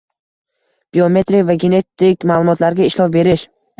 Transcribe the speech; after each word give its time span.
Biometrik 0.97 1.45
va 1.49 1.57
genetik 1.65 2.27
ma’lumotlarga 2.33 2.89
ishlov 2.93 3.13
berish 3.19 3.47